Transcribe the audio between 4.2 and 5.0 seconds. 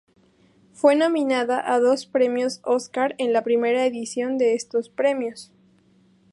de estos